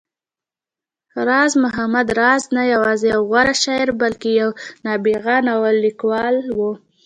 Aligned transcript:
راز 1.27 1.51
محمد 1.63 2.07
راز 2.19 2.43
نه 2.55 2.63
يوازې 2.73 3.07
يو 3.13 3.21
غوره 3.29 3.55
شاعر، 3.63 3.89
بلکې 4.01 4.29
يو 4.41 4.49
نابغه 4.85 5.35
ناول 5.47 5.75
ليکوال 5.85 6.35
و 6.57 6.59